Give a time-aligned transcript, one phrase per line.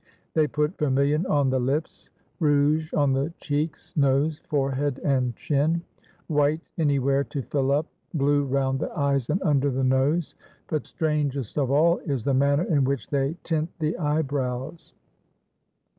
[0.33, 2.09] They put vermilion on the lips,
[2.39, 5.83] rouge on the cheeks, nose, forehead and chin,
[6.25, 10.33] white anywhere to fill up, blue round the eyes and under the nose.
[10.65, 14.95] But strangest of all is the manner in which they tint the eyebrows.